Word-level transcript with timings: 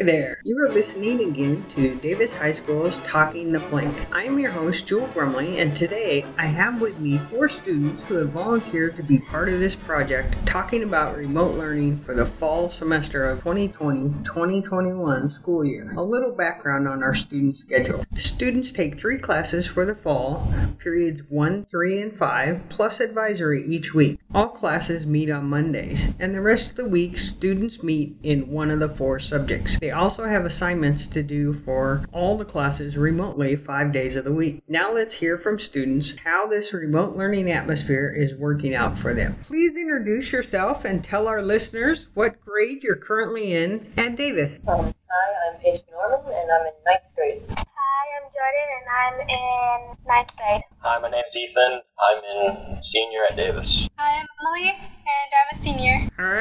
There. 0.00 0.40
You 0.44 0.56
are 0.64 0.72
listening 0.72 1.20
again 1.20 1.62
to 1.74 1.94
Davis 1.96 2.32
High 2.32 2.52
School's 2.52 2.96
Talking 3.04 3.52
the 3.52 3.60
Plank. 3.60 3.94
I 4.10 4.24
am 4.24 4.38
your 4.38 4.50
host, 4.50 4.86
Jewel 4.86 5.06
Brumley, 5.08 5.58
and 5.58 5.76
today 5.76 6.24
I 6.38 6.46
have 6.46 6.80
with 6.80 6.98
me 6.98 7.18
four 7.30 7.50
students 7.50 8.02
who 8.04 8.14
have 8.14 8.30
volunteered 8.30 8.96
to 8.96 9.02
be 9.02 9.18
part 9.18 9.50
of 9.50 9.60
this 9.60 9.74
project 9.76 10.34
talking 10.46 10.84
about 10.84 11.18
remote 11.18 11.58
learning 11.58 12.00
for 12.00 12.14
the 12.14 12.24
fall 12.24 12.70
semester 12.70 13.28
of 13.28 13.44
2020-2021 13.44 15.34
school 15.34 15.66
year. 15.66 15.92
A 15.94 16.02
little 16.02 16.32
background 16.32 16.88
on 16.88 17.02
our 17.02 17.14
student 17.14 17.58
schedule. 17.58 18.02
Students 18.16 18.72
take 18.72 18.98
three 18.98 19.18
classes 19.18 19.66
for 19.66 19.84
the 19.84 19.94
fall, 19.94 20.50
periods 20.78 21.20
1, 21.28 21.66
3, 21.66 22.00
and 22.00 22.16
5, 22.16 22.62
plus 22.70 23.00
advisory 23.00 23.66
each 23.66 23.92
week. 23.92 24.18
All 24.34 24.48
classes 24.48 25.04
meet 25.04 25.28
on 25.30 25.44
Mondays, 25.50 26.14
and 26.18 26.34
the 26.34 26.40
rest 26.40 26.70
of 26.70 26.76
the 26.76 26.88
week 26.88 27.18
students 27.18 27.82
meet 27.82 28.16
in 28.22 28.50
one 28.50 28.70
of 28.70 28.80
the 28.80 28.88
four 28.88 29.18
subjects. 29.18 29.78
They 29.78 29.89
also 29.90 30.24
have 30.24 30.44
assignments 30.44 31.06
to 31.08 31.22
do 31.22 31.52
for 31.52 32.04
all 32.12 32.36
the 32.36 32.44
classes 32.44 32.96
remotely 32.96 33.56
five 33.56 33.92
days 33.92 34.16
of 34.16 34.24
the 34.24 34.32
week. 34.32 34.62
Now 34.68 34.92
let's 34.92 35.14
hear 35.14 35.38
from 35.38 35.58
students 35.58 36.14
how 36.24 36.46
this 36.46 36.72
remote 36.72 37.16
learning 37.16 37.50
atmosphere 37.50 38.08
is 38.08 38.34
working 38.34 38.74
out 38.74 38.98
for 38.98 39.14
them. 39.14 39.36
Please 39.42 39.76
introduce 39.76 40.32
yourself 40.32 40.84
and 40.84 41.02
tell 41.02 41.28
our 41.28 41.42
listeners 41.42 42.06
what 42.14 42.40
grade 42.40 42.82
you're 42.82 42.96
currently 42.96 43.54
in 43.54 43.92
at 43.96 44.16
Davis. 44.16 44.58
Um, 44.68 44.92
hi, 45.08 45.50
I'm 45.50 45.58
Pace 45.60 45.84
Norman, 45.90 46.20
and 46.32 46.50
I'm 46.50 46.66
in 46.66 46.72
ninth 46.86 47.02
grade. 47.16 47.42
Hi, 47.50 48.04
I'm 48.16 48.28
Jordan, 48.32 48.66
and 48.76 48.86
I'm 49.00 49.20
in 49.28 49.96
ninth 50.06 50.30
grade. 50.36 50.62
Hi, 50.82 50.98
my 51.00 51.10
name 51.10 51.24
is 51.28 51.36
Ethan. 51.36 51.80
I'm 51.98 52.22
in 52.24 52.82
senior 52.82 53.20
at 53.30 53.36
Davis. 53.36 53.88
Hi, 53.96 54.20
I'm 54.20 54.26
Emily, 54.40 54.70
and 54.70 55.30
I'm 55.36 55.58
a 55.58 55.62
senior. 55.62 55.79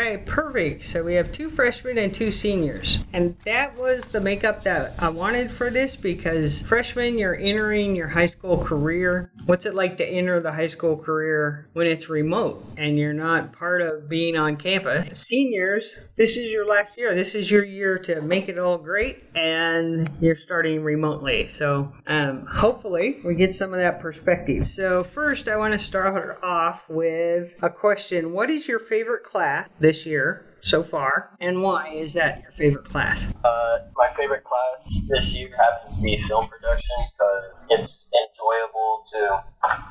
Right, 0.09 0.25
perfect. 0.25 0.85
So 0.85 1.03
we 1.03 1.13
have 1.13 1.31
two 1.31 1.51
freshmen 1.51 1.99
and 1.99 2.11
two 2.11 2.31
seniors. 2.31 2.97
And 3.13 3.37
that 3.45 3.77
was 3.77 4.07
the 4.07 4.19
makeup 4.19 4.63
that 4.63 4.95
I 4.97 5.07
wanted 5.07 5.51
for 5.51 5.69
this 5.69 5.95
because 5.95 6.63
freshmen, 6.63 7.19
you're 7.19 7.35
entering 7.35 7.95
your 7.95 8.07
high 8.07 8.25
school 8.25 8.57
career. 8.57 9.31
What's 9.45 9.67
it 9.67 9.75
like 9.75 9.97
to 9.97 10.03
enter 10.03 10.39
the 10.39 10.51
high 10.51 10.65
school 10.65 10.97
career 10.97 11.69
when 11.73 11.85
it's 11.85 12.09
remote 12.09 12.65
and 12.75 12.97
you're 12.97 13.13
not 13.13 13.53
part 13.53 13.83
of 13.83 14.09
being 14.09 14.35
on 14.35 14.57
campus? 14.57 15.27
Seniors, 15.27 15.91
this 16.17 16.37
is 16.37 16.51
your 16.51 16.67
last 16.67 16.97
year. 16.97 17.13
This 17.13 17.35
is 17.35 17.51
your 17.51 17.63
year 17.63 17.99
to 17.99 18.19
make 18.19 18.49
it 18.49 18.57
all 18.57 18.79
great 18.79 19.25
and 19.35 20.09
you're 20.19 20.35
starting 20.35 20.81
remotely. 20.81 21.51
So 21.55 21.93
um, 22.07 22.47
hopefully 22.47 23.19
we 23.23 23.35
get 23.35 23.53
some 23.53 23.75
of 23.75 23.79
that 23.79 24.01
perspective. 24.01 24.67
So 24.67 25.03
first 25.03 25.47
I 25.47 25.55
want 25.55 25.73
to 25.73 25.79
start 25.79 26.39
off 26.41 26.89
with 26.89 27.53
a 27.61 27.69
question. 27.69 28.33
What 28.33 28.49
is 28.49 28.67
your 28.67 28.79
favorite 28.79 29.23
class 29.23 29.69
this 29.79 29.98
year 30.05 30.45
so 30.61 30.83
far 30.83 31.31
and 31.39 31.61
why 31.61 31.89
is 31.93 32.13
that 32.13 32.41
your 32.41 32.51
favorite 32.51 32.85
class? 32.85 33.25
Uh, 33.43 33.79
my 33.95 34.09
favorite 34.15 34.43
class 34.43 35.01
this 35.07 35.33
year 35.35 35.49
happens 35.55 35.97
to 35.97 36.03
be 36.03 36.17
film 36.17 36.47
production 36.47 36.95
because 37.11 37.43
it's 37.69 38.09
enjoyable 38.11 39.05
to 39.11 39.19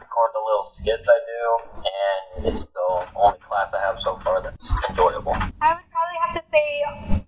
record 0.01 0.31
the 0.35 0.43
little 0.45 0.65
skits 0.65 1.09
I 1.09 1.19
do, 1.25 1.81
and 2.37 2.47
it's 2.47 2.67
the 2.67 3.07
only 3.17 3.39
class 3.39 3.73
I 3.73 3.81
have 3.81 4.01
so 4.01 4.17
far 4.19 4.43
that's 4.43 4.75
enjoyable. 4.89 5.33
I 5.61 5.75
would 5.75 5.89
probably 5.91 6.19
have 6.27 6.35
to 6.37 6.43
say 6.51 6.83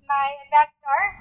my 0.08 0.30
advanced 0.44 0.82
art, 0.84 1.14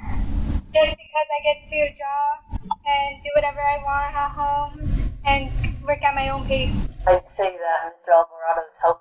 just 0.73 0.97
because 0.97 1.27
I 1.29 1.39
get 1.43 1.67
to 1.69 1.79
draw 1.97 2.59
and 2.85 3.21
do 3.23 3.29
whatever 3.35 3.59
I 3.59 3.77
want 3.83 4.15
at 4.15 4.31
home 4.31 5.11
and 5.25 5.51
work 5.85 6.01
at 6.03 6.15
my 6.15 6.29
own 6.29 6.45
pace. 6.45 6.73
I'd 7.07 7.29
say 7.29 7.57
that 7.57 7.93
Mr. 7.93 8.13
Alvarado's 8.13 8.73
health 8.81 8.97
class 8.97 8.98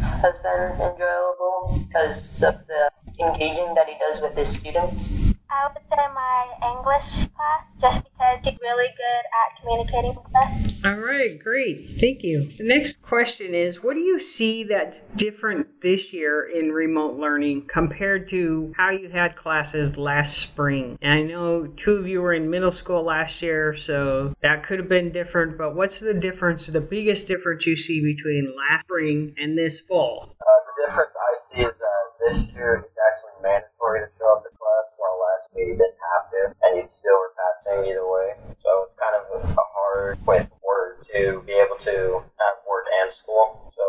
has 0.00 0.36
been 0.38 0.80
enjoyable 0.80 1.84
because 1.86 2.42
of 2.42 2.66
the 2.66 2.90
engaging 3.20 3.74
that 3.74 3.88
he 3.88 3.96
does 3.98 4.20
with 4.20 4.36
his 4.36 4.50
students. 4.50 5.31
I 5.52 5.68
would 5.68 5.82
say 5.90 6.02
my 6.14 6.48
English 6.70 7.28
class, 7.36 7.64
just 7.78 8.04
because 8.04 8.38
she's 8.42 8.58
really 8.60 8.86
good 8.86 9.24
at 9.36 9.60
communicating 9.60 10.14
with 10.14 10.34
us. 10.34 10.80
All 10.82 10.98
right, 10.98 11.38
great. 11.38 12.00
Thank 12.00 12.22
you. 12.22 12.48
The 12.56 12.64
next 12.64 13.02
question 13.02 13.54
is 13.54 13.82
What 13.82 13.94
do 13.94 14.00
you 14.00 14.18
see 14.18 14.64
that's 14.64 15.00
different 15.14 15.66
this 15.82 16.12
year 16.12 16.48
in 16.48 16.72
remote 16.72 17.18
learning 17.18 17.66
compared 17.68 18.28
to 18.30 18.72
how 18.76 18.90
you 18.90 19.10
had 19.10 19.36
classes 19.36 19.98
last 19.98 20.38
spring? 20.38 20.98
And 21.02 21.12
I 21.12 21.22
know 21.22 21.66
two 21.66 21.96
of 21.96 22.08
you 22.08 22.22
were 22.22 22.32
in 22.32 22.48
middle 22.48 22.72
school 22.72 23.02
last 23.02 23.42
year, 23.42 23.76
so 23.76 24.34
that 24.42 24.62
could 24.62 24.78
have 24.78 24.88
been 24.88 25.12
different, 25.12 25.58
but 25.58 25.76
what's 25.76 26.00
the 26.00 26.14
difference, 26.14 26.66
the 26.66 26.80
biggest 26.80 27.28
difference 27.28 27.66
you 27.66 27.76
see 27.76 28.00
between 28.02 28.54
last 28.56 28.86
spring 28.86 29.34
and 29.36 29.58
this 29.58 29.80
fall? 29.80 30.34
Uh, 30.40 30.44
the 30.64 30.86
difference 30.88 31.12
I 31.14 31.54
see 31.54 31.62
is 31.62 31.74
that 31.78 32.26
this 32.26 32.48
year 32.54 32.86
it's 32.86 32.96
actually 33.12 33.42
mandatory 33.42 34.00
to 34.00 34.06
show 34.18 34.32
up 34.36 34.51
to 34.92 34.98
class, 34.98 35.00
while 35.00 35.16
last 35.20 35.44
year 35.56 35.66
you 35.68 35.76
didn't 35.76 36.00
have 36.00 36.30
to, 36.30 36.42
and 36.62 36.76
you 36.76 36.84
still 36.88 37.16
were 37.16 37.32
passing 37.36 37.90
either 37.90 38.04
way. 38.04 38.36
So 38.62 38.88
it's 38.88 38.96
kind 39.00 39.16
of 39.16 39.24
a, 39.32 39.38
a 39.48 39.66
hard 39.72 40.26
way 40.26 40.48
forward 40.60 41.04
to 41.12 41.42
be 41.46 41.52
able 41.52 41.76
to 41.80 42.20
have 42.36 42.56
work 42.68 42.86
and 43.00 43.12
school. 43.12 43.72
So 43.76 43.86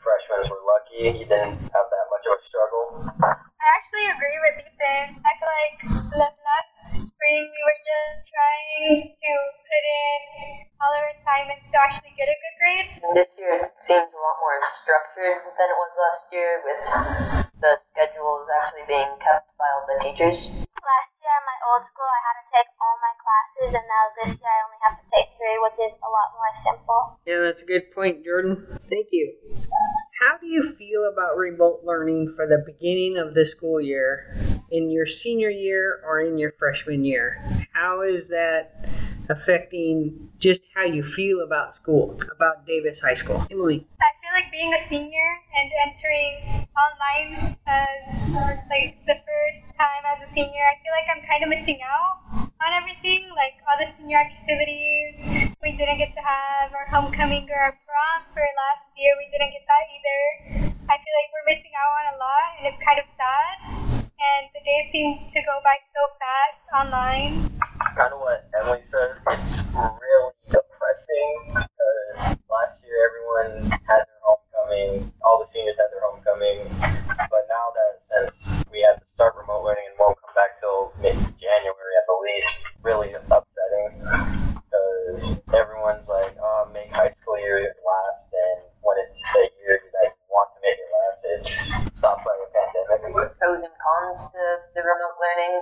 freshmen 0.00 0.44
were 0.50 0.64
lucky; 0.64 1.18
you 1.18 1.26
didn't 1.26 1.58
have 1.72 1.86
that 1.88 2.06
much 2.12 2.24
of 2.28 2.34
a 2.36 2.42
struggle. 2.46 2.84
I 3.64 3.68
actually 3.80 4.06
agree 4.12 4.38
with 4.44 4.56
Ethan. 4.68 5.24
I 5.24 5.32
feel 5.40 5.48
like 5.48 5.76
la- 6.12 6.36
last 6.44 7.08
spring 7.08 7.48
we 7.48 7.60
were 7.64 7.80
just 7.80 8.28
trying 8.28 9.08
to 9.08 9.32
put 9.64 9.84
in 9.84 10.20
all 10.84 10.92
our 10.92 11.08
assignments 11.16 11.72
to 11.72 11.76
actually 11.80 12.12
get 12.12 12.28
a 12.28 12.36
good 12.36 12.56
grade. 12.60 12.88
This 13.16 13.32
year 13.40 13.72
seems 13.80 14.12
a 14.12 14.20
lot 14.20 14.36
more 14.36 14.60
structured 14.84 15.40
than 15.56 15.68
it 15.72 15.78
was 15.80 15.92
last 15.96 16.24
year, 16.28 16.60
with 16.60 16.80
the 17.64 17.80
schedules 17.88 18.44
actually 18.60 18.84
being 18.84 19.08
kept 19.24 19.24
by 19.24 19.32
all 19.32 19.40
the 19.40 19.43
teachers. 20.04 20.52
Last 20.60 21.10
year 21.16 21.32
at 21.32 21.44
my 21.48 21.58
old 21.72 21.88
school, 21.88 22.04
I 22.04 22.20
had 22.28 22.36
to 22.36 22.46
take 22.52 22.68
all 22.76 22.96
my 23.00 23.14
classes, 23.16 23.70
and 23.72 23.86
now 23.88 24.04
this 24.20 24.32
year 24.36 24.52
I 24.52 24.60
only 24.68 24.80
have 24.84 24.96
to 25.00 25.06
take 25.16 25.28
three, 25.40 25.56
which 25.64 25.78
is 25.80 25.96
a 26.04 26.10
lot 26.12 26.28
more 26.36 26.52
simple. 26.60 27.00
Yeah, 27.24 27.40
that's 27.40 27.64
a 27.64 27.64
good 27.64 27.88
point, 27.96 28.24
Jordan. 28.24 28.68
Thank 28.92 29.08
you. 29.12 29.32
How 30.20 30.36
do 30.36 30.46
you 30.46 30.76
feel 30.76 31.10
about 31.10 31.36
remote 31.36 31.80
learning 31.84 32.34
for 32.36 32.46
the 32.46 32.62
beginning 32.64 33.16
of 33.16 33.34
the 33.34 33.44
school 33.44 33.80
year 33.80 34.36
in 34.70 34.90
your 34.90 35.06
senior 35.06 35.50
year 35.50 36.00
or 36.04 36.20
in 36.20 36.36
your 36.38 36.52
freshman 36.58 37.04
year? 37.04 37.42
How 37.72 38.02
is 38.02 38.28
that 38.28 38.86
affecting 39.28 40.30
just 40.38 40.62
how 40.74 40.84
you 40.84 41.02
feel 41.02 41.40
about 41.40 41.74
school, 41.74 42.20
about 42.34 42.66
Davis 42.66 43.00
High 43.00 43.14
School? 43.14 43.46
Emily. 43.50 43.86
I 44.00 44.04
feel 44.04 44.13
like 44.34 44.50
being 44.50 44.74
a 44.74 44.82
senior 44.90 45.30
and 45.54 45.70
entering 45.86 46.66
online 46.74 47.54
as 47.70 48.02
like 48.66 48.98
the 49.06 49.14
first 49.22 49.62
time 49.78 50.02
as 50.10 50.26
a 50.26 50.28
senior, 50.34 50.66
I 50.66 50.74
feel 50.82 50.90
like 50.90 51.06
I'm 51.06 51.22
kind 51.22 51.46
of 51.46 51.48
missing 51.54 51.78
out 51.86 52.50
on 52.50 52.70
everything, 52.74 53.30
like 53.38 53.62
all 53.62 53.78
the 53.78 53.86
senior 53.94 54.18
activities. 54.18 55.54
We 55.62 55.70
didn't 55.78 56.02
get 56.02 56.10
to 56.18 56.22
have 56.26 56.74
our 56.74 56.90
homecoming 56.90 57.46
or 57.46 57.54
our 57.62 57.78
prom 57.86 58.26
for 58.34 58.42
last 58.42 58.90
year. 58.98 59.14
We 59.22 59.30
didn't 59.30 59.54
get 59.54 59.62
that 59.70 59.84
either. 59.86 60.20
I 60.90 60.98
feel 60.98 61.14
like 61.14 61.30
we're 61.30 61.48
missing 61.54 61.70
out 61.78 61.94
on 61.94 62.04
a 62.10 62.16
lot, 62.18 62.48
and 62.58 62.64
it's 62.74 62.82
kind 62.82 62.98
of 62.98 63.06
sad. 63.14 63.54
And 64.18 64.50
the 64.50 64.66
days 64.66 64.90
seem 64.90 65.30
to 65.30 65.38
go 65.46 65.62
by 65.62 65.78
so 65.94 66.02
fast 66.18 66.66
online. 66.74 67.54
kind 67.94 68.10
of 68.10 68.18
what 68.18 68.50
Emily 68.50 68.82
said. 68.82 69.14
It's 69.38 69.62
really 69.70 70.34
depressing 70.50 71.54
because 71.54 72.34
last 72.50 72.82
year 72.82 72.98
everyone 73.06 73.70
Cons 94.04 94.28
to 94.28 94.42
the 94.76 94.82
remote 94.84 95.16
learning. 95.16 95.56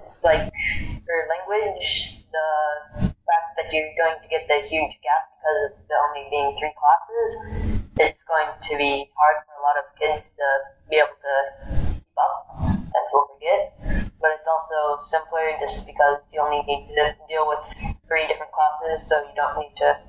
It's 0.00 0.24
like 0.24 0.48
for 1.04 1.16
language, 1.28 2.24
the 2.32 2.48
fact 3.04 3.48
that 3.60 3.68
you're 3.68 3.92
going 4.00 4.16
to 4.16 4.28
get 4.32 4.48
the 4.48 4.64
huge 4.64 4.96
gap 5.04 5.28
because 5.36 5.60
of 5.68 5.84
there 5.88 6.00
only 6.08 6.24
being 6.32 6.56
three 6.56 6.72
classes, 6.72 7.84
it's 8.00 8.24
going 8.24 8.48
to 8.48 8.72
be 8.80 9.12
hard 9.12 9.44
for 9.44 9.60
a 9.60 9.62
lot 9.64 9.76
of 9.76 9.84
kids 10.00 10.32
to 10.32 10.46
be 10.88 10.96
able 10.96 11.16
to 11.20 11.36
keep 11.92 12.16
up 12.16 12.64
and 12.72 13.04
will 13.12 13.28
forget. 13.36 13.76
But 14.20 14.40
it's 14.40 14.48
also 14.48 15.04
simpler 15.04 15.52
just 15.60 15.84
because 15.84 16.24
you 16.32 16.40
only 16.40 16.64
need 16.64 16.88
to 16.96 17.12
deal 17.28 17.44
with 17.44 17.60
three 18.08 18.24
different 18.24 18.52
classes, 18.56 19.04
so 19.04 19.20
you 19.20 19.36
don't 19.36 19.60
need 19.60 19.76
to 19.84 20.00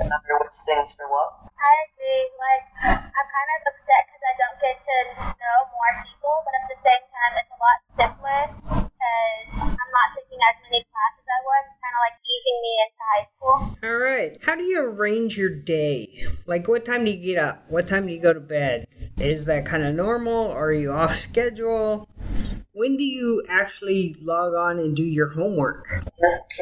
remember 0.00 0.40
which 0.40 0.56
things 0.64 0.88
for 0.96 1.04
what. 1.12 1.52
I 1.52 1.72
agree. 1.92 2.24
Like, 2.38 2.64
I'm 2.96 3.28
kind 3.28 3.50
of 3.60 3.60
upset 3.76 4.02
because 4.08 4.24
I 4.24 4.34
don't 4.40 4.56
get 4.62 4.76
to 4.78 4.96
know 5.36 5.56
more 5.68 5.92
people, 6.06 6.32
but 6.46 6.54
at 6.54 6.64
the 6.70 6.78
same 6.80 7.04
time, 7.12 7.32
it's 7.34 7.52
a 7.52 7.58
lot 7.58 7.78
simpler 7.98 8.40
because 8.88 9.48
I'm 9.58 9.90
not 9.90 10.08
taking 10.14 10.38
as 10.38 10.56
many 10.64 10.86
classes 10.86 11.18
as 11.18 11.28
I 11.28 11.40
was. 11.42 11.62
It's 11.66 11.82
kind 11.82 11.94
of 11.98 12.02
like 12.06 12.16
easing 12.24 12.58
me 12.62 12.72
into 12.78 13.02
high 13.02 13.26
school. 13.34 13.56
All 13.84 13.98
right. 13.98 14.32
How 14.40 14.54
do 14.54 14.62
you 14.62 14.86
your 15.36 15.50
day? 15.50 16.26
Like, 16.46 16.68
what 16.68 16.84
time 16.84 17.04
do 17.04 17.10
you 17.10 17.16
get 17.16 17.42
up? 17.42 17.64
What 17.68 17.88
time 17.88 18.06
do 18.06 18.12
you 18.12 18.20
go 18.20 18.32
to 18.32 18.40
bed? 18.40 18.86
Is 19.18 19.46
that 19.46 19.66
kind 19.66 19.82
of 19.82 19.94
normal? 19.94 20.50
Are 20.50 20.72
you 20.72 20.92
off 20.92 21.16
schedule? 21.16 22.08
When 22.72 22.96
do 22.96 23.02
you 23.02 23.42
actually 23.48 24.16
log 24.22 24.54
on 24.54 24.78
and 24.78 24.94
do 24.94 25.02
your 25.02 25.30
homework? 25.30 25.86
I 25.90 26.02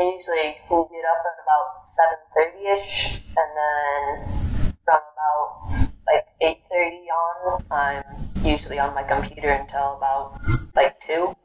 usually 0.01 0.57
get 0.69 1.05
up 1.05 1.23
at 1.27 1.37
about 1.45 1.85
seven 1.85 2.19
thirty 2.35 2.67
ish, 2.67 3.21
and 3.37 3.51
then 3.59 4.73
from 4.85 5.01
about 5.13 5.89
like 6.07 6.25
eight 6.41 6.63
thirty 6.73 7.05
on, 7.11 7.63
I'm 7.71 8.03
usually 8.43 8.79
on 8.79 8.95
my 8.95 9.03
computer 9.03 9.51
until 9.51 9.99
about 9.99 10.41
like 10.75 10.99
two, 11.07 11.37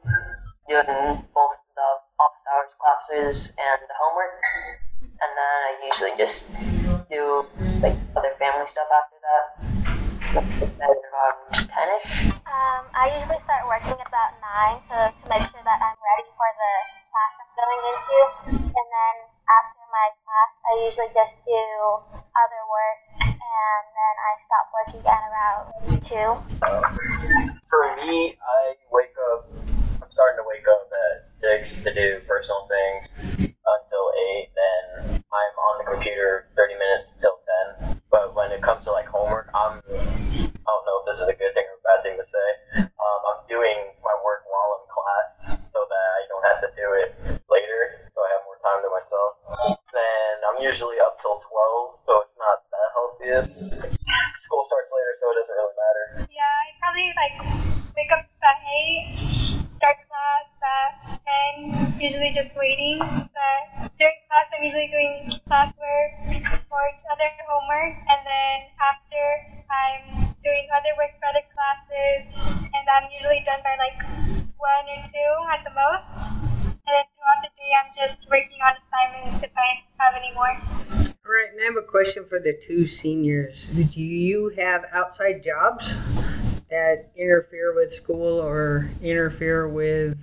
doing 0.68 0.86
both 1.34 1.58
the 1.76 1.88
office 2.18 2.46
hours 2.48 2.72
classes 2.80 3.52
and 3.58 3.82
the 3.88 3.94
homework, 4.00 4.40
and 5.22 5.30
then 5.38 5.58
I 5.62 5.72
usually 5.86 6.14
just 6.18 6.50
do 7.10 7.46
like 7.80 7.96
other 8.16 8.34
family 8.38 8.66
stuff 8.66 8.90
after 8.90 9.18
that. 9.22 9.44
Like 10.78 11.02
around 11.12 11.36
ten 11.54 11.86
ish. 12.00 12.32
Um, 12.48 12.82
I 12.96 13.08
usually 13.20 13.40
start 13.44 13.64
working 13.68 13.96
at 13.96 14.08
about 14.08 14.32
9 14.40 14.80
to, 14.92 14.98
to 15.12 15.24
make 15.28 15.44
sure 15.52 15.64
that 15.64 15.78
I'm 15.80 15.96
ready 16.00 16.28
for 16.36 16.48
the 16.52 16.72
class 17.12 17.32
I'm 17.36 17.52
going 17.52 17.82
into. 17.84 18.18
And 18.72 18.86
then 18.88 19.14
after 19.48 19.82
my 19.92 20.06
class, 20.24 20.50
I 20.64 20.72
usually 20.88 21.12
just 21.12 21.34
do 21.44 21.62
other 22.32 22.62
work. 22.68 22.98
And 23.24 23.84
then 23.92 24.14
I 24.20 24.32
stop 24.48 24.66
working 24.72 25.04
at 25.04 25.22
around 25.28 25.64
2. 26.00 26.12
For 27.68 27.82
me, 28.04 28.36
I 28.40 28.60
wake 28.88 29.16
up. 29.32 29.52
I'm 30.00 30.10
starting 30.12 30.40
to 30.40 30.46
wake 30.48 30.64
up 30.64 30.88
at 30.88 31.28
six 31.28 31.82
to 31.84 31.92
do 31.92 32.20
personal 32.28 32.68
things 32.68 33.04
until 33.48 34.04
eight. 34.32 34.48
Then 34.56 35.20
I'm 35.24 35.54
on 35.56 35.74
the 35.84 35.86
computer 35.92 36.48
30 36.56 36.74
minutes 36.74 37.12
until 37.16 37.40
10. 37.80 38.00
But 38.10 38.34
when 38.36 38.52
it 38.52 38.60
comes 38.60 38.84
to 38.84 38.92
like 38.92 39.06
homework, 39.08 39.48
I'm. 39.54 39.80
I 40.62 40.68
don't 40.70 40.86
know 40.86 41.02
if 41.02 41.06
this 41.10 41.18
is 41.18 41.28
a 41.28 41.34
good 41.34 41.52
thing 41.58 41.66
or 41.66 41.74
a 41.74 41.82
bad 41.82 42.00
thing 42.06 42.16
to 42.16 42.26
say. 42.26 42.48
Um, 42.86 43.20
I'm 43.34 43.42
doing 43.50 43.78
my 43.98 44.14
work 44.22 44.46
while 44.46 44.78
in 44.78 44.86
class 44.86 45.58
so 45.74 45.80
that 45.82 46.06
I 46.14 46.20
don't 46.30 46.46
have 46.46 46.60
to 46.62 46.70
do 46.78 46.86
it 47.02 47.10
later, 47.50 47.80
so 48.14 48.18
I 48.22 48.28
have 48.38 48.42
more 48.46 48.60
time 48.62 48.80
to 48.86 48.90
myself. 48.94 49.81
Then 49.92 50.34
I'm 50.48 50.58
usually 50.64 50.96
up 51.04 51.20
till 51.20 51.36
12, 51.36 52.00
so 52.00 52.24
it's 52.24 52.36
not 52.40 52.64
the 52.72 52.82
healthiest. 52.96 53.92
School 54.40 54.64
starts 54.64 54.88
later, 54.88 55.12
so 55.20 55.24
it 55.28 55.36
doesn't 55.44 55.56
really 55.60 55.76
matter. 55.76 56.04
Yeah, 56.32 56.48
I 56.48 56.72
probably 56.80 57.12
like 57.12 57.36
wake 57.92 58.08
up 58.08 58.24
at 58.24 58.58
eight, 58.64 59.12
start 59.76 60.00
class 60.08 60.48
at 60.64 61.20
ten, 61.20 61.76
usually 62.00 62.32
just 62.32 62.56
waiting. 62.56 63.04
But 63.04 63.92
during 64.00 64.16
class, 64.32 64.48
I'm 64.56 64.64
usually 64.64 64.88
doing 64.88 65.36
classwork 65.44 66.10
or 66.72 66.84
other 67.12 67.28
homework, 67.44 67.92
and 68.08 68.20
then 68.24 68.72
after 68.80 69.24
I'm 69.68 70.32
doing 70.40 70.72
other 70.72 70.96
work 70.96 71.12
for 71.20 71.28
other 71.28 71.44
classes, 71.52 72.32
and 72.64 72.84
I'm 72.88 73.12
usually 73.12 73.44
done 73.44 73.60
by 73.60 73.76
like 73.76 74.00
one 74.56 74.88
or 74.88 75.04
two 75.04 75.32
at 75.52 75.60
the 75.68 75.72
most. 75.76 76.51
Question 82.02 82.24
for 82.28 82.40
the 82.40 82.58
two 82.66 82.84
seniors. 82.84 83.68
Do 83.68 84.00
you 84.02 84.48
have 84.58 84.86
outside 84.92 85.40
jobs 85.40 85.94
that 86.68 87.12
interfere 87.16 87.74
with 87.76 87.94
school 87.94 88.40
or 88.40 88.90
interfere 89.00 89.68
with 89.68 90.18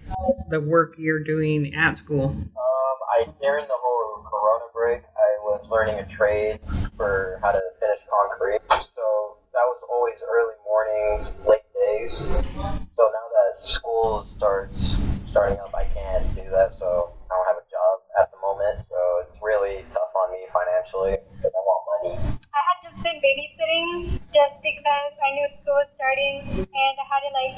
the 0.49 0.59
work 0.59 0.95
you're 0.97 1.23
doing 1.23 1.73
at 1.75 1.97
school? 1.97 2.35
Um, 2.35 2.97
I 3.15 3.27
during 3.39 3.63
the 3.63 3.79
whole 3.79 4.23
Corona 4.29 4.65
break, 4.73 5.03
I 5.15 5.29
was 5.43 5.65
learning 5.71 5.99
a 5.99 6.05
trade 6.17 6.59
for 6.97 7.39
how 7.41 7.53
to 7.53 7.61
finish 7.79 7.99
concrete. 8.11 8.59
So 8.69 9.37
that 9.53 9.63
was 9.63 9.79
always 9.89 10.17
early 10.27 10.59
mornings, 10.67 11.33
late 11.47 11.63
days. 11.73 12.17
So 12.17 13.03
now 13.07 13.27
that 13.31 13.69
school 13.69 14.27
starts 14.35 14.97
starting 15.31 15.59
up, 15.59 15.73
I 15.73 15.85
can't 15.95 16.27
do 16.35 16.43
that. 16.51 16.73
So 16.73 17.13
I 17.29 17.33
don't 17.37 17.47
have 17.47 17.61
a 17.63 17.67
job 17.71 17.95
at 18.19 18.31
the 18.31 18.37
moment. 18.41 18.83
So 18.89 18.97
it's 19.23 19.37
really 19.41 19.85
tough 19.93 20.11
on 20.11 20.33
me 20.33 20.43
financially 20.51 21.15
because 21.37 21.53
I 21.53 21.61
want 21.61 21.81
money. 21.87 22.15
I 22.49 22.61
had 22.65 22.77
just 22.81 22.97
been 23.05 23.21
babysitting 23.21 24.19
just 24.33 24.57
because 24.65 25.13
I 25.21 25.29
knew 25.37 25.47
school 25.61 25.77
was 25.77 25.89
starting 25.93 26.65
and 26.65 26.93
I 26.97 27.05
had 27.05 27.21
to 27.21 27.31
like 27.31 27.55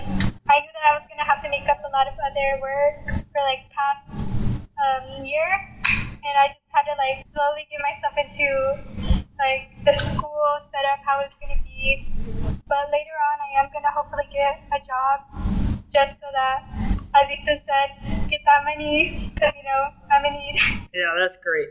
I 0.52 0.60
knew 0.60 0.74
that 0.76 0.86
I 0.86 0.94
was 1.00 1.06
gonna 1.08 1.26
have 1.26 1.40
to 1.42 1.50
make 1.50 1.66
up 1.72 1.80
a 1.82 1.92
lot 1.96 2.12
of 2.12 2.16
other 2.20 2.60
work 2.60 3.24
for 3.32 3.42
like 3.48 3.66
past 3.72 4.28
um, 4.76 5.24
years 5.24 5.64
and 5.88 6.34
I 6.36 6.52
just 6.52 6.68
had 6.76 6.84
to 6.92 6.96
like 7.00 7.24
slowly 7.32 7.64
get 7.72 7.80
myself 7.80 8.16
into 8.20 8.50
like 9.40 9.72
the 9.88 9.96
school 10.12 10.46
setup 10.70 11.00
how 11.08 11.24
it's 11.24 11.36
gonna 11.40 11.62
be. 11.64 12.12
But 12.68 12.92
later 12.92 13.16
on 13.32 13.38
I 13.40 13.64
am 13.64 13.72
gonna 13.72 13.92
hopefully 13.96 14.28
get 14.30 14.62
a 14.76 14.80
job 14.84 15.24
just 15.92 16.20
so 16.20 16.28
that 16.36 16.64
Ethan 17.32 17.62
said, 17.66 18.30
get 18.30 18.42
that 18.46 18.64
because 19.34 19.54
you 19.56 19.64
know. 19.64 19.90
Yeah, 20.94 21.16
that's 21.20 21.38
great. 21.38 21.70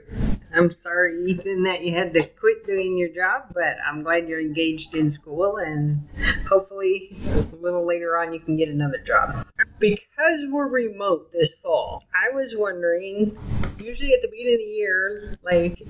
I'm 0.54 0.72
sorry, 0.82 1.24
Ethan, 1.26 1.62
that 1.64 1.82
you 1.82 1.94
had 1.94 2.12
to 2.14 2.26
quit 2.26 2.66
doing 2.66 2.96
your 2.96 3.08
job, 3.08 3.52
but 3.54 3.76
I'm 3.86 4.02
glad 4.02 4.28
you're 4.28 4.40
engaged 4.40 4.94
in 4.94 5.10
school 5.10 5.58
and 5.58 6.08
hopefully 6.48 7.16
a 7.24 7.56
little 7.56 7.86
later 7.86 8.16
on 8.16 8.32
you 8.32 8.40
can 8.40 8.56
get 8.56 8.68
another 8.68 8.98
job. 8.98 9.46
Because 9.78 10.44
we're 10.48 10.68
remote 10.68 11.32
this 11.32 11.54
fall, 11.62 12.04
I 12.14 12.34
was 12.34 12.54
wondering 12.56 13.38
usually 13.78 14.12
at 14.12 14.22
the 14.22 14.28
beginning 14.28 14.54
of 14.54 14.60
the 14.60 14.64
year, 14.64 15.34
like 15.42 15.82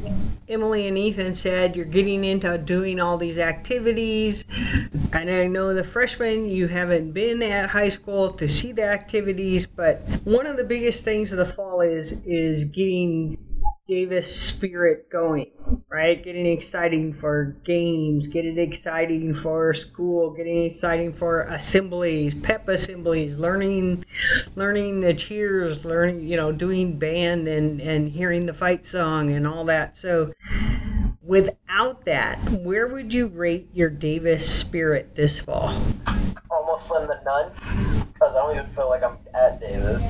Emily 0.49 0.89
and 0.89 0.99
Ethan 0.99 1.35
said, 1.35 1.75
you're 1.75 1.85
getting 1.85 2.25
into 2.25 2.57
doing 2.59 3.01
all 3.01 3.17
these 3.17 3.39
activities. 3.39 4.45
And 5.13 5.31
I 5.31 5.47
know 5.47 5.75
the 5.75 5.85
freshmen, 5.85 6.49
you 6.49 6.69
haven't 6.69 7.13
been 7.13 7.43
at 7.43 7.71
high 7.71 7.89
school 7.89 8.33
to 8.33 8.47
see 8.47 8.73
the 8.73 8.85
activities, 8.85 9.67
but 9.67 10.03
one 10.25 10.47
of 10.47 10.57
the 10.57 10.65
biggest 10.65 11.05
things 11.05 11.33
of 11.33 11.39
the 11.39 11.47
fall 11.47 11.81
is 11.81 12.13
is 12.25 12.65
getting 12.65 13.39
Davis 13.89 14.35
spirit 14.35 15.11
going, 15.11 15.51
right? 15.89 16.23
Getting 16.23 16.47
exciting 16.47 17.13
for 17.13 17.57
games, 17.65 18.29
getting 18.29 18.57
exciting 18.59 19.35
for 19.35 19.75
school, 19.75 20.31
getting 20.31 20.65
exciting 20.65 21.13
for 21.13 21.43
assemblies, 21.43 22.35
pep 22.35 22.69
assemblies, 22.69 23.37
learning 23.37 24.05
learning 24.55 25.01
the 25.01 25.13
cheers, 25.13 25.85
learning, 25.85 26.21
you 26.21 26.37
know, 26.37 26.53
doing 26.53 26.99
band 26.99 27.49
and 27.49 27.81
and 27.81 28.09
hearing 28.11 28.47
the 28.47 28.55
fight 28.55 28.87
song 28.87 29.31
and 29.31 29.47
all 29.47 29.65
that. 29.65 29.97
So 29.97 30.33
without 31.23 32.05
that, 32.05 32.39
where 32.51 32.87
would 32.87 33.13
you 33.13 33.27
rate 33.29 33.69
your 33.73 33.91
Davis 33.91 34.49
spirit 34.49 35.17
this 35.17 35.41
fall? 35.41 35.81
Almost 36.51 36.87
slim 36.87 37.09
to 37.09 37.21
none 37.25 37.53
because 38.13 38.35
I 38.35 38.39
don't 38.39 38.57
even 38.57 38.67
feel 38.75 38.89
like 38.89 39.03
I'm 39.03 39.19
at 39.35 39.61
Davis. 39.61 40.03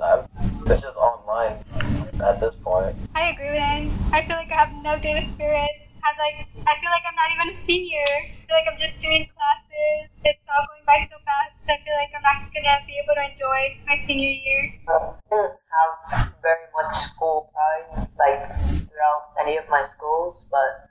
I'm, 0.00 0.26
it's 0.66 0.80
just 0.80 0.96
online 0.96 2.09
at 2.22 2.40
this 2.40 2.54
point. 2.62 2.96
I 3.14 3.30
agree 3.32 3.50
with 3.52 3.64
him. 3.64 3.92
I 4.12 4.24
feel 4.26 4.36
like 4.36 4.50
I 4.52 4.66
have 4.66 4.72
no 4.82 4.98
Davis 5.00 5.28
spirit. 5.32 5.70
I'm 6.00 6.16
like, 6.16 6.48
I 6.64 6.72
feel 6.80 6.88
like 6.88 7.04
I'm 7.04 7.16
not 7.16 7.28
even 7.36 7.46
a 7.52 7.56
senior. 7.68 8.10
I 8.24 8.40
feel 8.48 8.56
like 8.56 8.68
I'm 8.72 8.80
just 8.80 8.96
doing 9.00 9.28
classes. 9.28 10.08
It's 10.24 10.40
all 10.48 10.64
going 10.68 10.84
by 10.88 11.04
so 11.08 11.16
fast. 11.24 11.56
I 11.68 11.76
feel 11.84 11.96
like 11.96 12.12
I'm 12.16 12.24
not 12.24 12.48
gonna 12.52 12.80
be 12.88 12.96
able 12.96 13.14
to 13.14 13.24
enjoy 13.24 13.60
my 13.84 14.00
senior 14.08 14.32
year. 14.32 14.62
I 14.88 15.12
didn't 15.28 15.60
have 15.60 15.92
very 16.40 16.66
much 16.72 16.96
school 17.12 17.52
pride, 17.52 18.08
like 18.16 18.40
throughout 18.88 19.36
any 19.40 19.60
of 19.60 19.68
my 19.68 19.84
schools, 19.84 20.48
but 20.48 20.88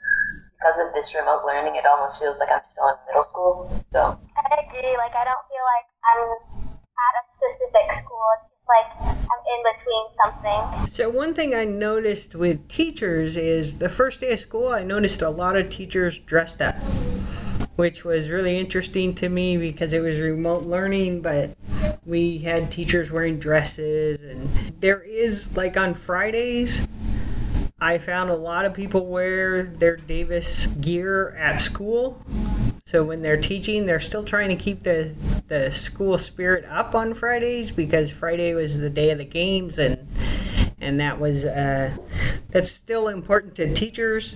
because 0.59 0.77
of 0.77 0.93
this 0.93 1.15
remote 1.15 1.47
learning, 1.47 1.75
it 1.75 1.87
almost 1.87 2.19
feels 2.19 2.37
like 2.37 2.51
I'm 2.51 2.61
still 2.67 2.91
in 2.91 2.97
middle 3.07 3.25
school. 3.31 3.71
So 3.89 4.19
I 4.35 4.45
agree. 4.61 4.93
Like, 4.99 5.15
I 5.15 5.23
don't 5.23 5.45
feel 5.47 5.65
like 5.65 5.87
I'm 6.05 6.21
at 6.99 7.13
a 7.17 7.23
specific 7.39 7.87
school. 8.03 8.27
It's 8.37 8.51
just 8.51 8.67
like 8.67 8.87
I'm 8.99 9.08
in 9.49 9.63
between 9.63 10.05
something. 10.23 10.89
So 10.89 11.09
one 11.09 11.33
thing 11.33 11.53
I 11.53 11.65
noticed 11.65 12.35
with 12.35 12.67
teachers 12.67 13.35
is 13.35 13.79
the 13.79 13.89
first 13.89 14.21
day 14.21 14.33
of 14.33 14.39
school, 14.39 14.69
I 14.69 14.83
noticed 14.83 15.21
a 15.21 15.29
lot 15.29 15.55
of 15.55 15.69
teachers 15.69 16.17
dressed 16.19 16.61
up, 16.61 16.75
which 17.75 18.05
was 18.05 18.29
really 18.29 18.57
interesting 18.57 19.13
to 19.15 19.29
me 19.29 19.57
because 19.57 19.93
it 19.93 20.01
was 20.01 20.19
remote 20.19 20.63
learning, 20.63 21.21
but 21.21 21.57
we 22.05 22.39
had 22.39 22.71
teachers 22.71 23.11
wearing 23.11 23.39
dresses 23.39 24.21
and 24.21 24.49
there 24.79 25.01
is 25.01 25.55
like 25.55 25.77
on 25.77 25.93
Fridays 25.93 26.87
I 27.81 27.97
found 27.97 28.29
a 28.29 28.35
lot 28.35 28.65
of 28.65 28.73
people 28.73 29.05
wear 29.05 29.63
their 29.63 29.95
Davis 29.95 30.67
gear 30.67 31.29
at 31.37 31.61
school. 31.61 32.21
So 32.89 33.03
when 33.03 33.21
they're 33.21 33.39
teaching, 33.39 33.85
they're 33.85 33.99
still 33.99 34.23
trying 34.23 34.49
to 34.49 34.55
keep 34.55 34.81
the 34.81 35.13
the 35.47 35.71
school 35.71 36.17
spirit 36.17 36.65
up 36.65 36.95
on 36.95 37.13
Fridays 37.13 37.69
because 37.69 38.09
Friday 38.09 38.55
was 38.55 38.79
the 38.79 38.89
day 38.89 39.11
of 39.11 39.19
the 39.19 39.25
games 39.25 39.77
and 39.77 40.07
and 40.81 40.99
that 40.99 41.19
was 41.19 41.45
uh, 41.45 41.95
that's 42.47 42.71
still 42.71 43.07
important 43.07 43.53
to 43.57 43.71
teachers. 43.75 44.35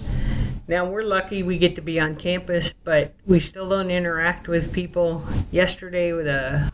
Now 0.67 0.86
we're 0.86 1.01
lucky 1.01 1.41
we 1.41 1.57
get 1.57 1.74
to 1.77 1.81
be 1.81 2.00
on 2.00 2.15
campus, 2.15 2.75
but 2.83 3.15
we 3.25 3.39
still 3.39 3.67
don't 3.67 3.89
interact 3.89 4.48
with 4.48 4.72
people. 4.72 5.25
Yesterday 5.50 6.13
with 6.13 6.27
a 6.27 6.72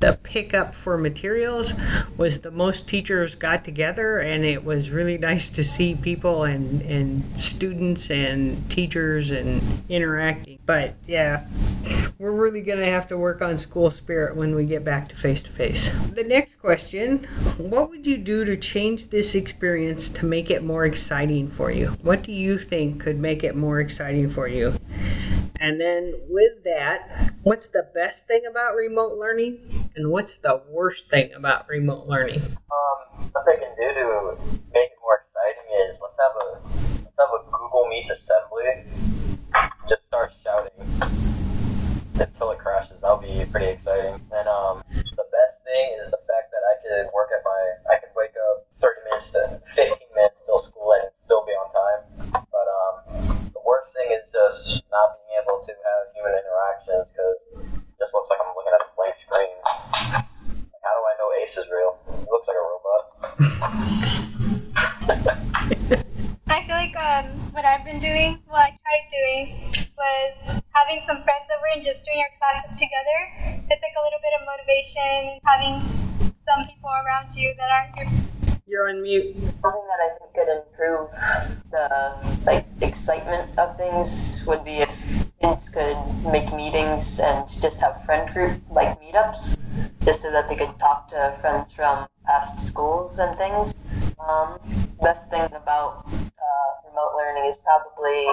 the 0.00 0.18
pickup 0.22 0.74
for 0.74 0.96
materials 0.96 1.74
was 2.16 2.40
the 2.40 2.50
most 2.50 2.88
teachers 2.88 3.34
got 3.34 3.64
together 3.64 4.18
and 4.18 4.46
it 4.46 4.64
was 4.64 4.88
really 4.88 5.18
nice 5.18 5.50
to 5.50 5.62
see 5.62 5.94
people 5.94 6.44
and, 6.44 6.80
and 6.80 7.22
students 7.38 8.10
and 8.10 8.70
teachers 8.70 9.30
and 9.30 9.62
interacting 9.90 10.58
but 10.70 10.94
yeah 11.08 11.44
we're 12.16 12.30
really 12.30 12.60
going 12.60 12.78
to 12.78 12.86
have 12.86 13.08
to 13.08 13.18
work 13.18 13.42
on 13.42 13.58
school 13.58 13.90
spirit 13.90 14.36
when 14.36 14.54
we 14.54 14.64
get 14.64 14.84
back 14.84 15.08
to 15.08 15.16
face 15.16 15.42
to 15.42 15.50
face. 15.50 15.90
The 16.12 16.22
next 16.22 16.60
question 16.60 17.24
What 17.56 17.88
would 17.88 18.06
you 18.06 18.18
do 18.18 18.44
to 18.44 18.56
change 18.56 19.08
this 19.08 19.34
experience 19.34 20.10
to 20.10 20.26
make 20.26 20.50
it 20.50 20.62
more 20.62 20.84
exciting 20.84 21.50
for 21.50 21.72
you? 21.72 21.88
What 22.02 22.22
do 22.22 22.30
you 22.30 22.58
think 22.58 23.00
could 23.02 23.18
make 23.18 23.42
it 23.42 23.56
more 23.56 23.80
exciting 23.80 24.28
for 24.28 24.46
you? 24.46 24.74
And 25.58 25.80
then 25.80 26.14
with 26.28 26.62
that, 26.64 27.32
what's 27.42 27.68
the 27.68 27.88
best 27.92 28.28
thing 28.28 28.42
about 28.48 28.76
remote 28.76 29.18
learning 29.18 29.90
and 29.96 30.10
what's 30.10 30.38
the 30.38 30.62
worst 30.70 31.08
thing 31.10 31.32
about 31.32 31.68
remote 31.68 32.06
learning? 32.06 32.42
Um, 32.42 33.28
what 33.32 33.44
they 33.44 33.56
can 33.56 33.74
do 33.76 33.94
to 33.94 34.36
make 34.72 34.92
it 34.92 34.98
more 35.02 35.24
exciting 35.24 35.88
is 35.88 35.98
let's 36.00 36.16
have 36.16 36.36
a 36.36 37.02
let's 37.02 37.16
have 37.18 37.28
a 37.34 37.50
Google 37.50 37.88
Meets 37.88 38.10
assembly. 38.10 38.84
Just 39.88 40.06
start 40.06 40.32
shouting 40.44 41.20
until 42.20 42.50
it 42.52 42.58
crashes. 42.58 43.00
That'll 43.00 43.18
be 43.18 43.44
pretty 43.50 43.66
exciting. 43.66 44.20
And 44.30 44.46
um, 44.48 44.84
the 44.92 45.26
best 45.28 45.56
thing 45.64 45.98
is 45.98 46.10
the 46.12 46.20
fact 46.28 46.52
that 46.52 46.62
I 46.62 46.74
could 46.84 47.06
work 47.12 47.32
at 47.34 47.42
my 47.42 47.60
I 47.90 47.98
could 47.98 48.12
wake 48.14 48.36
up 48.52 48.68
30 48.80 49.00
minutes 49.08 49.28
to 49.32 49.40
15 49.74 49.96
minutes 50.14 50.38
till 50.44 50.60
school 50.60 50.94
and 51.00 51.10
still 51.24 51.42
be 51.44 51.52
on 51.56 51.68
time. 51.72 52.00
But 52.30 52.66
um, 52.68 52.94
the 53.50 53.62
worst 53.64 53.92
thing 53.96 54.12
is 54.12 54.24
just 54.30 54.84
not 54.92 55.18
being 55.18 55.40
able 55.40 55.64
to 55.64 55.72
have 55.72 56.02
human 56.14 56.36
interactions 56.36 57.08
because 57.10 57.38
it 57.66 57.96
just 57.98 58.12
looks 58.12 58.28
like 58.28 58.38
I'm 58.38 58.52
looking 58.54 58.74
at 58.76 58.84
a 58.84 58.90
blank 58.94 59.16
screen. 59.24 59.56
Like, 60.12 60.30
how 61.54 61.62
do 61.62 61.62
I 61.62 61.64
is 61.64 61.70
real? 61.70 61.98
He 62.06 62.26
looks 62.30 62.46
like 62.46 62.56
a 62.56 62.62
robot. 62.70 63.02
I 66.48 66.66
feel 66.66 66.74
like 66.74 66.96
um, 66.96 67.26
what 67.52 67.64
I've 67.64 67.84
been 67.84 68.00
doing, 68.00 68.38
what 68.46 68.60
I 68.60 68.78
tried 68.78 69.08
doing, 69.10 69.72
was 69.96 70.62
having 70.72 71.02
some 71.06 71.22
friends 71.22 71.46
over 71.56 71.66
and 71.74 71.84
just 71.84 72.04
doing 72.04 72.22
our 72.22 72.30
classes 72.38 72.72
together. 72.76 73.18
It's 73.70 73.82
like 73.82 73.96
a 73.98 74.02
little 74.04 74.20
bit 74.22 74.34
of 74.38 74.46
motivation, 74.46 75.40
having 75.44 75.82
some 76.46 76.66
people 76.66 76.90
around 76.90 77.34
you 77.34 77.54
that 77.56 77.70
aren't 77.70 77.96
your 77.96 78.06
You're 78.66 78.88
on 78.88 79.02
mute. 79.02 79.34
Something 79.34 79.86
that 79.88 80.00
I 80.00 80.10
think 80.18 80.34
could 80.34 80.48
improve 80.48 81.10
the 81.70 81.86
like 82.46 82.66
excitement 82.80 83.58
of 83.58 83.76
things 83.76 84.42
would 84.46 84.64
be 84.64 84.78
if 84.78 84.90
kids 85.42 85.68
could 85.68 85.96
make 86.30 86.52
meetings 86.52 87.18
and 87.20 87.48
just 87.60 87.78
have 87.78 88.04
friend 88.04 88.32
group 88.32 88.60
like 88.70 89.00
meetups, 89.00 89.58
just 90.04 90.22
so 90.22 90.30
that 90.30 90.48
they 90.48 90.56
could 90.56 90.78
talk 90.78 91.08
to 91.10 91.36
friends 91.40 91.72
from 91.72 92.06
past 92.26 92.66
schools 92.66 93.18
and 93.18 93.36
things. 93.36 93.74
Um, 94.18 94.58
best 95.02 95.28
thing 95.30 95.44
about 95.52 96.06
uh, 96.06 96.88
remote 96.88 97.12
learning 97.16 97.50
is 97.50 97.56
probably 97.64 98.26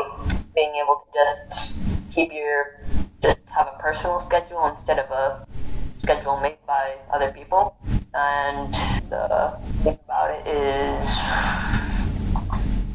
being 0.55 0.75
able 0.75 1.03
to 1.03 1.09
just 1.13 1.74
keep 2.12 2.31
your 2.33 2.81
just 3.21 3.39
have 3.55 3.67
a 3.67 3.77
personal 3.79 4.19
schedule 4.19 4.65
instead 4.67 5.00
of 5.00 5.09
a 5.12 5.45
schedule 6.00 6.39
made 6.39 6.57
by 6.67 6.95
other 7.12 7.31
people. 7.31 7.75
And 8.13 8.74
the 9.09 9.57
thing 9.83 10.00
about 10.05 10.31
it 10.31 10.47
is 10.47 11.05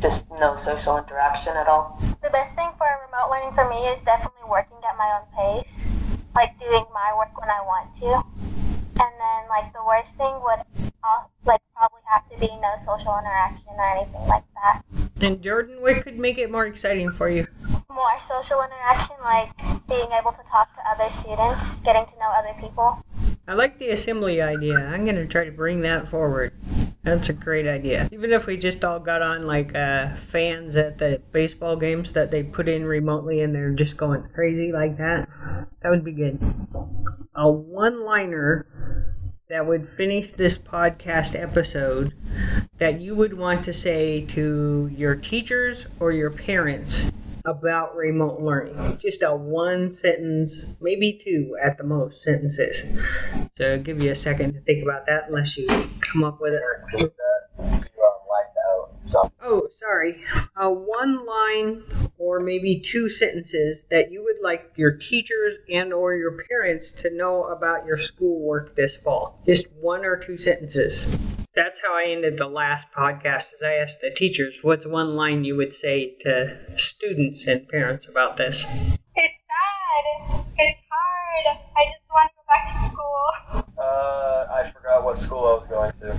just 0.00 0.30
no 0.32 0.56
social 0.56 0.96
interaction 0.98 1.56
at 1.56 1.68
all. 1.68 1.98
The 2.22 2.30
best 2.30 2.54
thing 2.56 2.70
for 2.78 2.86
remote 3.06 3.30
learning 3.30 3.54
for 3.54 3.68
me 3.68 3.86
is 3.88 3.98
definitely 4.04 4.48
working 4.48 4.78
at 4.88 4.96
my 4.96 5.18
own 5.18 5.26
pace, 5.36 5.68
like 6.34 6.58
doing 6.58 6.84
my 6.94 7.12
work 7.16 7.38
when 7.38 7.50
I 7.50 7.60
want 7.62 7.88
to. 8.00 8.41
Like 9.52 9.70
the 9.74 9.84
worst 9.84 10.08
thing 10.16 10.32
would 10.40 10.64
like 11.44 11.60
probably 11.76 12.00
have 12.10 12.26
to 12.30 12.38
be 12.40 12.46
no 12.46 12.72
social 12.86 13.18
interaction 13.18 13.68
or 13.76 13.96
anything 13.96 14.26
like 14.26 14.44
that. 14.54 14.82
And 15.20 15.42
Jordan, 15.42 15.82
what 15.82 16.02
could 16.02 16.18
make 16.18 16.38
it 16.38 16.50
more 16.50 16.64
exciting 16.64 17.10
for 17.10 17.28
you? 17.28 17.46
More 17.92 18.18
social 18.26 18.62
interaction, 18.62 19.16
like 19.22 19.50
being 19.86 20.08
able 20.10 20.32
to 20.32 20.42
talk 20.50 20.74
to 20.74 20.80
other 20.88 21.12
students, 21.20 21.60
getting 21.84 22.06
to 22.06 22.18
know 22.18 22.32
other 22.34 22.58
people. 22.62 23.04
I 23.46 23.52
like 23.52 23.78
the 23.78 23.90
assembly 23.90 24.40
idea. 24.40 24.78
I'm 24.78 25.04
going 25.04 25.16
to 25.16 25.26
try 25.26 25.44
to 25.44 25.52
bring 25.52 25.82
that 25.82 26.08
forward. 26.08 26.54
That's 27.02 27.28
a 27.28 27.34
great 27.34 27.66
idea. 27.66 28.08
Even 28.10 28.32
if 28.32 28.46
we 28.46 28.56
just 28.56 28.82
all 28.86 29.00
got 29.00 29.20
on 29.20 29.42
like 29.42 29.74
uh, 29.74 30.14
fans 30.14 30.76
at 30.76 30.96
the 30.96 31.20
baseball 31.32 31.76
games 31.76 32.12
that 32.12 32.30
they 32.30 32.42
put 32.42 32.68
in 32.68 32.86
remotely 32.86 33.42
and 33.42 33.54
they're 33.54 33.74
just 33.74 33.98
going 33.98 34.22
crazy 34.32 34.72
like 34.72 34.96
that, 34.96 35.28
that 35.82 35.90
would 35.90 36.04
be 36.04 36.12
good. 36.12 36.40
A 37.34 37.50
one 37.50 38.04
liner 38.04 38.66
that 39.52 39.66
would 39.66 39.86
finish 39.86 40.32
this 40.32 40.56
podcast 40.56 41.38
episode 41.38 42.14
that 42.78 42.98
you 42.98 43.14
would 43.14 43.34
want 43.36 43.62
to 43.62 43.70
say 43.70 44.22
to 44.22 44.90
your 44.96 45.14
teachers 45.14 45.84
or 46.00 46.10
your 46.10 46.30
parents 46.30 47.12
about 47.44 47.94
remote 47.94 48.40
learning. 48.40 48.96
Just 48.96 49.22
a 49.22 49.36
one 49.36 49.92
sentence, 49.92 50.54
maybe 50.80 51.20
two 51.22 51.54
at 51.62 51.76
the 51.76 51.84
most 51.84 52.22
sentences. 52.22 52.82
So 53.58 53.72
I'll 53.72 53.78
give 53.78 54.00
you 54.00 54.10
a 54.10 54.14
second 54.14 54.54
to 54.54 54.60
think 54.62 54.84
about 54.84 55.04
that 55.04 55.24
unless 55.28 55.54
you 55.58 55.66
come 56.00 56.24
up 56.24 56.40
with 56.40 56.54
it. 56.54 56.62
Repeat 56.94 57.12
that. 57.14 57.60
You 57.60 58.10
lagged 58.30 58.56
out. 58.70 58.90
So 59.10 59.32
Oh, 59.42 59.68
sorry. 59.78 60.22
A 60.56 60.72
one 60.72 61.26
line 61.26 61.82
or 62.22 62.38
maybe 62.38 62.78
two 62.78 63.10
sentences 63.10 63.82
that 63.90 64.12
you 64.12 64.22
would 64.22 64.40
like 64.40 64.70
your 64.76 64.92
teachers 64.92 65.56
and 65.68 65.92
or 65.92 66.14
your 66.14 66.38
parents 66.48 66.92
to 66.92 67.10
know 67.10 67.46
about 67.46 67.84
your 67.84 67.96
schoolwork 67.96 68.76
this 68.76 68.94
fall. 68.94 69.42
Just 69.44 69.66
one 69.80 70.04
or 70.04 70.16
two 70.16 70.38
sentences. 70.38 71.04
That's 71.56 71.80
how 71.80 71.92
I 71.92 72.12
ended 72.12 72.38
the 72.38 72.46
last 72.46 72.86
podcast 72.96 73.52
as 73.52 73.62
I 73.64 73.72
asked 73.72 74.02
the 74.02 74.10
teachers, 74.10 74.54
what's 74.62 74.86
one 74.86 75.16
line 75.16 75.42
you 75.42 75.56
would 75.56 75.74
say 75.74 76.14
to 76.20 76.56
students 76.76 77.48
and 77.48 77.68
parents 77.68 78.06
about 78.08 78.36
this? 78.36 78.64
It's 79.16 79.34
sad. 79.50 80.44
It's 80.58 80.78
hard. 80.88 81.58
I 81.76 81.82
just 81.90 82.06
want 82.08 82.30
to 82.30 82.36
go 82.36 82.42
back 82.46 82.64
to 82.70 82.78
school. 82.88 83.74
uh, 83.78 84.46
I 84.48 84.70
forgot 84.70 85.02
what 85.02 85.18
school 85.18 85.40
I 85.40 85.54
was 85.54 85.66
going 85.68 85.92
to. 85.92 86.16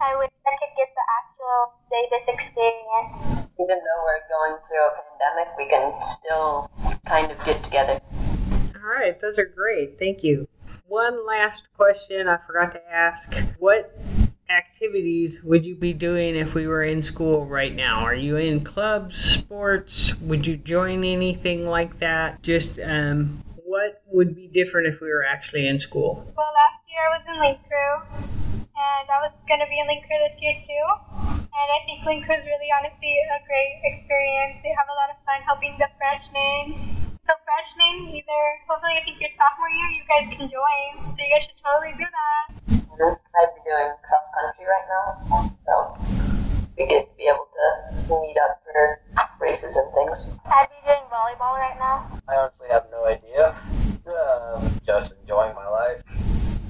I 0.00 0.16
wish 0.18 0.30
I 0.44 0.54
could 0.58 0.74
get 0.76 0.90
the 0.90 1.06
actual 1.22 1.72
Davis 1.88 2.26
experience. 2.26 3.39
Even 3.60 3.76
though 3.76 4.02
we're 4.06 4.24
going 4.30 4.56
through 4.68 4.86
a 4.86 4.92
pandemic, 4.96 5.54
we 5.58 5.68
can 5.68 5.92
still 6.02 6.70
kind 7.06 7.30
of 7.30 7.44
get 7.44 7.62
together. 7.62 8.00
All 8.74 8.88
right, 8.88 9.20
those 9.20 9.36
are 9.36 9.44
great. 9.44 9.98
Thank 9.98 10.24
you. 10.24 10.48
One 10.88 11.26
last 11.26 11.64
question 11.76 12.26
I 12.26 12.38
forgot 12.46 12.72
to 12.72 12.80
ask. 12.90 13.30
What 13.58 13.94
activities 14.48 15.42
would 15.44 15.66
you 15.66 15.74
be 15.74 15.92
doing 15.92 16.36
if 16.36 16.54
we 16.54 16.66
were 16.66 16.82
in 16.82 17.02
school 17.02 17.44
right 17.44 17.74
now? 17.74 18.00
Are 18.00 18.14
you 18.14 18.36
in 18.36 18.64
clubs, 18.64 19.22
sports? 19.22 20.16
Would 20.20 20.46
you 20.46 20.56
join 20.56 21.04
anything 21.04 21.66
like 21.66 21.98
that? 21.98 22.42
Just 22.42 22.80
um, 22.80 23.44
what 23.56 24.02
would 24.06 24.34
be 24.34 24.48
different 24.48 24.88
if 24.88 25.02
we 25.02 25.08
were 25.08 25.24
actually 25.24 25.68
in 25.68 25.78
school? 25.78 26.32
Well, 26.34 26.46
last 26.46 26.88
year 26.90 27.00
I 27.06 27.18
was 27.18 27.26
in 27.28 27.38
Link 27.38 27.58
Crew, 27.68 28.26
and 28.56 29.10
I 29.10 29.20
was 29.22 29.32
going 29.46 29.60
to 29.60 29.66
be 29.68 29.78
in 29.78 29.86
Link 29.86 30.06
Crew 30.06 30.16
this 30.28 30.40
year 30.40 30.54
too. 30.58 31.09
And 31.70 31.78
I 31.78 31.86
think 31.86 32.02
Link 32.02 32.26
was 32.26 32.42
really 32.50 32.66
honestly 32.74 33.14
a 33.30 33.38
great 33.46 33.78
experience. 33.94 34.58
They 34.66 34.74
have 34.74 34.90
a 34.90 34.96
lot 34.98 35.06
of 35.14 35.22
fun 35.22 35.38
helping 35.46 35.78
the 35.78 35.86
freshmen. 36.02 36.74
So 37.22 37.30
freshmen, 37.46 38.10
either 38.10 38.42
hopefully 38.66 38.98
I 38.98 39.06
think 39.06 39.22
your 39.22 39.30
sophomore 39.38 39.70
year, 39.70 39.86
you 39.94 40.02
guys 40.10 40.26
can 40.34 40.50
join. 40.50 41.14
So 41.14 41.18
you 41.22 41.30
guys 41.30 41.46
should 41.46 41.62
totally 41.62 41.94
do 41.94 42.10
that. 42.10 42.58
I'd 42.74 43.54
be 43.54 43.62
doing 43.62 43.86
cross 44.02 44.26
country 44.34 44.66
right 44.66 44.86
now, 44.90 45.06
so 45.62 45.94
we 46.74 46.90
could 46.90 47.06
be 47.14 47.30
able 47.30 47.46
to 47.46 48.18
meet 48.18 48.34
up 48.42 48.66
for 48.66 48.98
races 49.38 49.78
and 49.78 49.94
things. 49.94 50.42
I'd 50.50 50.66
be 50.74 50.82
doing 50.82 51.06
volleyball 51.06 51.54
right 51.54 51.78
now. 51.78 52.10
I 52.26 52.34
honestly 52.34 52.66
have 52.66 52.90
no 52.90 53.06
idea. 53.06 53.54
Um, 54.10 54.74
just 54.82 55.14
enjoying 55.22 55.54
my 55.54 55.70
life. 55.70 56.02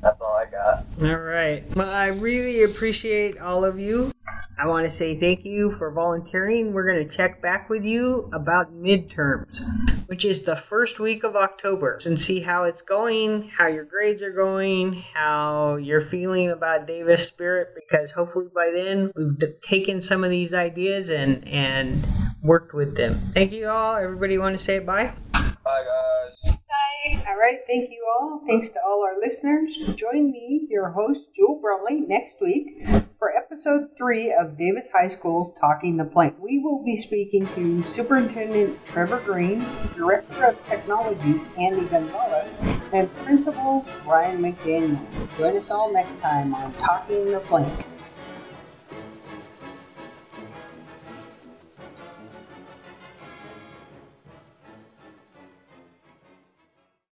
That's 0.02 0.21
all 0.21 0.37
I 0.37 0.45
got. 0.45 0.85
All 1.00 1.25
right. 1.25 1.64
Well, 1.75 1.88
I 1.88 2.09
really 2.09 2.64
appreciate 2.64 3.38
all 3.38 3.64
of 3.64 3.80
you. 3.80 4.12
I 4.61 4.67
want 4.67 4.90
to 4.90 4.95
say 4.95 5.19
thank 5.19 5.47
you 5.47 5.71
for 5.79 5.90
volunteering. 5.90 6.75
We're 6.75 6.87
going 6.87 7.09
to 7.09 7.17
check 7.17 7.40
back 7.40 7.71
with 7.71 7.83
you 7.83 8.29
about 8.35 8.71
midterms, 8.75 9.59
which 10.07 10.26
is 10.26 10.43
the 10.43 10.55
first 10.55 11.00
week 11.00 11.25
of 11.25 11.35
October, 11.35 11.99
and 12.05 12.21
see 12.21 12.40
how 12.40 12.64
it's 12.64 12.83
going, 12.83 13.49
how 13.57 13.69
your 13.69 13.87
grades 13.87 14.21
are 14.21 14.33
going, 14.33 15.02
how 15.14 15.76
you're 15.76 16.02
feeling 16.02 16.50
about 16.50 16.87
Davis 16.87 17.26
Spirit, 17.26 17.69
because 17.75 18.11
hopefully 18.11 18.49
by 18.55 18.71
then 18.71 19.11
we've 19.17 19.61
taken 19.62 19.99
some 19.99 20.25
of 20.25 20.31
these 20.31 20.52
ideas 20.52 21.09
and, 21.09 21.49
and 21.49 22.07
worked 22.43 22.75
with 22.75 22.95
them. 22.95 23.19
Thank 23.33 23.52
you 23.52 23.67
all. 23.67 23.97
Everybody 23.97 24.37
want 24.37 24.59
to 24.59 24.62
say 24.62 24.79
bye? 24.79 25.14
Bye, 25.33 25.49
guys. 25.64 26.52
Bye. 26.52 27.25
All 27.26 27.38
right, 27.38 27.61
thank 27.67 27.88
you 27.88 28.07
all. 28.21 28.43
Thanks 28.47 28.69
to 28.69 28.79
all 28.87 29.02
our 29.05 29.19
listeners. 29.19 29.75
Join 29.97 30.31
me, 30.31 30.67
your 30.69 30.90
host, 30.90 31.23
Jewel 31.35 31.59
Brumley, 31.62 32.07
next 32.07 32.43
week 32.43 33.07
for 33.21 33.37
episode 33.37 33.91
three 33.99 34.33
of 34.33 34.57
Davis 34.57 34.89
High 34.95 35.09
School's 35.09 35.53
Talking 35.61 35.99
the 35.99 36.07
Plank. 36.07 36.37
We 36.41 36.59
will 36.59 36.83
be 36.83 36.99
speaking 36.99 37.47
to 37.49 37.87
Superintendent 37.91 38.79
Trevor 38.87 39.19
Green, 39.19 39.62
Director 39.95 40.47
of 40.47 40.67
Technology 40.67 41.39
Andy 41.59 41.87
Gonzalez, 41.89 42.49
and 42.95 43.12
Principal 43.17 43.85
Brian 44.07 44.41
McDaniel. 44.41 45.07
Join 45.37 45.55
us 45.59 45.71
all 45.71 45.93
next 45.93 46.19
time 46.23 46.55
on 46.55 46.73
Talking 46.75 47.31
the 47.31 47.41
Plank. 47.41 47.89